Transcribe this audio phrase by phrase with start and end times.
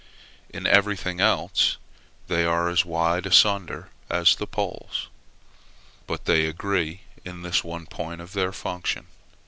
[0.49, 1.77] In everything else
[2.25, 5.09] they are as wide asunder as the poles;
[6.07, 9.05] but they agree in this one point of their function.